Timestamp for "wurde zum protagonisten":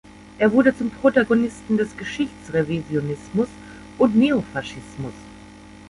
0.51-1.77